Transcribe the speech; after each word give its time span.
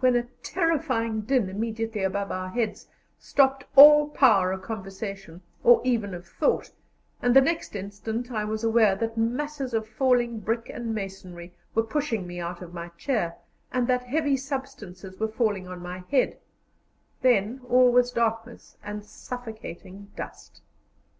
when 0.00 0.16
a 0.16 0.24
terrifying 0.42 1.20
din 1.20 1.48
immediately 1.48 2.02
above 2.02 2.32
our 2.32 2.48
heads 2.48 2.88
stopped 3.16 3.64
all 3.76 4.08
power 4.08 4.50
of 4.50 4.60
conversation, 4.60 5.40
or 5.62 5.80
even 5.84 6.14
of 6.14 6.26
thought, 6.26 6.72
and 7.22 7.32
the 7.36 7.40
next 7.40 7.76
instant 7.76 8.32
I 8.32 8.44
was 8.44 8.64
aware 8.64 8.96
that 8.96 9.16
masses 9.16 9.72
of 9.72 9.86
falling 9.86 10.40
brick 10.40 10.68
and 10.68 10.92
masonry 10.92 11.54
were 11.76 11.84
pushing 11.84 12.26
me 12.26 12.40
out 12.40 12.60
of 12.60 12.74
my 12.74 12.88
chair, 12.98 13.36
and 13.70 13.86
that 13.86 14.02
heavy 14.02 14.36
substances 14.36 15.20
were 15.20 15.28
falling 15.28 15.68
on 15.68 15.78
my 15.80 15.98
head; 16.10 16.38
then 17.22 17.60
all 17.68 17.92
was 17.92 18.10
darkness 18.10 18.76
and 18.82 19.04
suffocating 19.04 20.10
dust. 20.16 20.60